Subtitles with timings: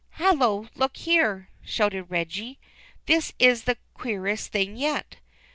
[0.17, 2.57] "Hallo, look here!" shouted Reggie.
[3.05, 5.17] "This is the queerest thing yet.